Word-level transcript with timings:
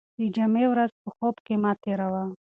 د 0.19 0.21
جمعې 0.35 0.65
ورځ 0.69 0.91
په 1.01 1.09
خوب 1.15 1.35
کې 1.45 1.55
مه 1.61 1.71
تېروه. 1.81 2.23